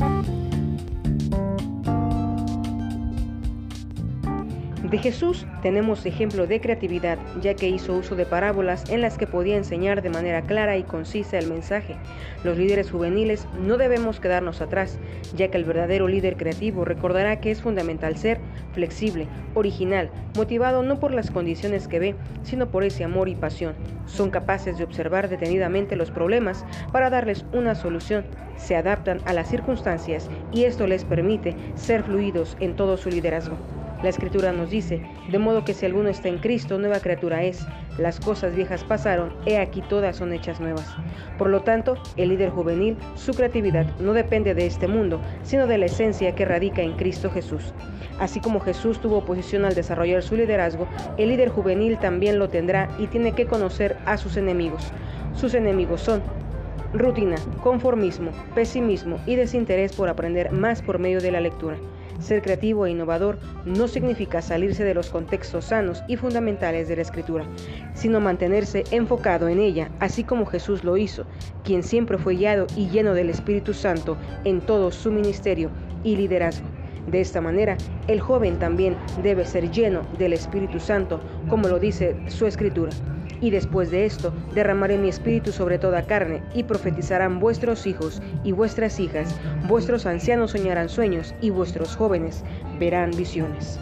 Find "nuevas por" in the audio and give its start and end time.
40.60-41.48